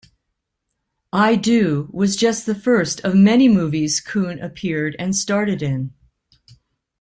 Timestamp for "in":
5.61-5.93